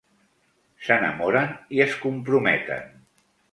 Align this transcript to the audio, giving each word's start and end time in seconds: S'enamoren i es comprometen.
S'enamoren 0.85 1.53
i 1.79 1.83
es 1.87 1.95
comprometen. 2.07 2.93